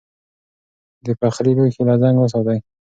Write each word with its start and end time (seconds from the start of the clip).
د 1.05 1.07
پخلي 1.21 1.51
لوښي 1.57 1.83
له 1.89 1.95
زنګ 2.01 2.15
وساتئ. 2.19 2.57